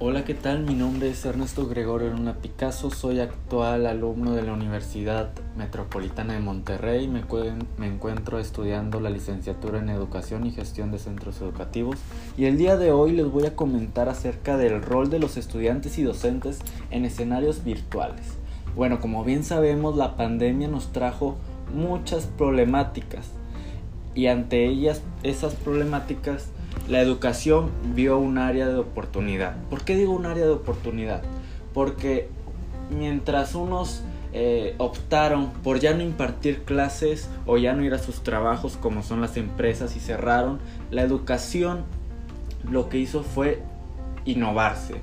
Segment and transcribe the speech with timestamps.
[0.00, 0.62] Hola, ¿qué tal?
[0.62, 6.38] Mi nombre es Ernesto Gregorio Luna Picasso, soy actual alumno de la Universidad Metropolitana de
[6.38, 7.24] Monterrey, me,
[7.78, 11.96] me, encuentro estudiando la licenciatura en Educación y Gestión de Centros Educativos
[12.36, 15.98] y el día de hoy les voy a comentar acerca del rol de los estudiantes
[15.98, 16.60] y docentes
[16.92, 18.36] en escenarios virtuales.
[18.76, 21.38] Bueno, como bien sabemos, la pandemia nos trajo
[21.74, 23.30] muchas problemáticas
[24.14, 26.50] y ante ellas, esas problemáticas,
[26.88, 29.56] la educación vio un área de oportunidad.
[29.68, 31.22] ¿Por qué digo un área de oportunidad?
[31.74, 32.28] Porque
[32.90, 34.02] mientras unos
[34.32, 39.02] eh, optaron por ya no impartir clases o ya no ir a sus trabajos como
[39.02, 40.58] son las empresas y cerraron,
[40.90, 41.84] la educación
[42.70, 43.62] lo que hizo fue
[44.24, 44.96] innovarse.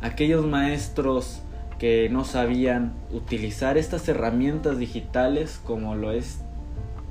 [0.00, 1.40] Aquellos maestros
[1.78, 6.40] que no sabían utilizar estas herramientas digitales como lo es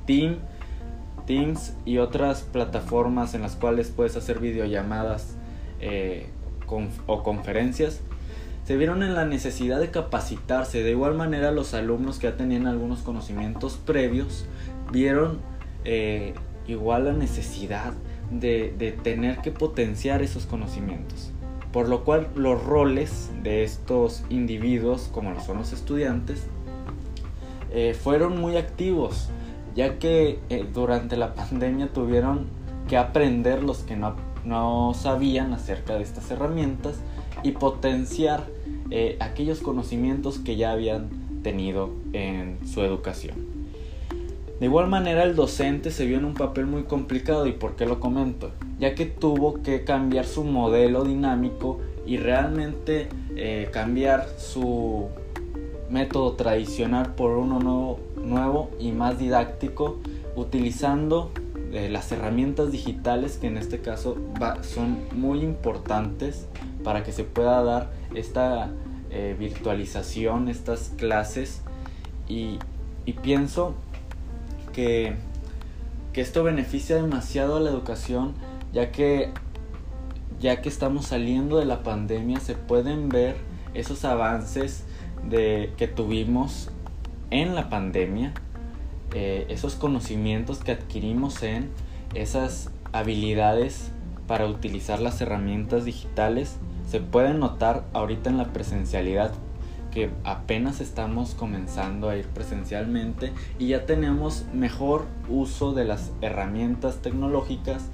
[0.06, 0.38] Team,
[1.26, 5.36] Teams y otras plataformas en las cuales puedes hacer videollamadas
[5.80, 6.26] eh,
[7.06, 8.00] o conferencias,
[8.64, 10.82] se vieron en la necesidad de capacitarse.
[10.82, 14.46] De igual manera los alumnos que ya tenían algunos conocimientos previos
[14.90, 15.40] vieron
[15.84, 16.34] eh,
[16.66, 17.92] igual la necesidad
[18.30, 21.32] de, de tener que potenciar esos conocimientos.
[21.72, 26.46] Por lo cual los roles de estos individuos, como lo son los estudiantes,
[27.74, 29.30] eh, fueron muy activos
[29.74, 32.46] ya que eh, durante la pandemia tuvieron
[32.88, 36.96] que aprender los que no, no, sabían acerca de estas herramientas
[37.42, 38.46] y potenciar
[38.90, 41.08] eh, aquellos conocimientos que ya habían
[41.42, 43.52] tenido en su educación.
[44.60, 47.84] De igual manera el docente se vio en un papel muy complicado y por qué
[47.84, 55.08] lo comento, ya que tuvo que cambiar su modelo dinámico y realmente eh, cambiar su
[55.92, 59.98] método tradicional por uno nuevo nuevo y más didáctico
[60.36, 61.30] utilizando
[61.72, 64.16] eh, las herramientas digitales que en este caso
[64.62, 66.46] son muy importantes
[66.82, 68.70] para que se pueda dar esta
[69.10, 71.62] eh, virtualización, estas clases.
[72.28, 72.58] Y,
[73.22, 73.74] pienso
[74.72, 75.16] que,
[76.12, 78.32] que esto beneficia demasiado a la educación
[78.72, 79.30] ya que
[80.40, 83.36] ya que estamos saliendo de la pandemia se pueden ver
[83.74, 84.84] esos avances
[85.28, 86.70] de, que tuvimos
[87.30, 88.32] en la pandemia,
[89.14, 91.70] eh, esos conocimientos que adquirimos en
[92.14, 93.90] esas habilidades
[94.26, 96.56] para utilizar las herramientas digitales
[96.88, 99.32] se pueden notar ahorita en la presencialidad
[99.90, 107.02] que apenas estamos comenzando a ir presencialmente y ya tenemos mejor uso de las herramientas
[107.02, 107.84] tecnológicas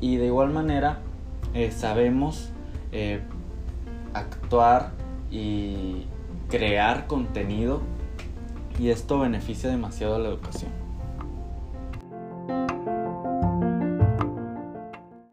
[0.00, 1.00] y de igual manera
[1.54, 2.50] eh, sabemos
[2.92, 3.20] eh,
[4.14, 4.92] actuar
[5.30, 6.06] y
[6.48, 7.82] crear contenido
[8.78, 10.83] y esto beneficia demasiado a la educación.